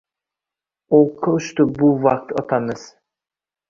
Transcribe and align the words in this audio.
O’qqa 1.01 1.35
uchdi 1.43 1.69
bu 1.77 1.93
vakt 2.09 2.37
otamiz. 2.47 2.93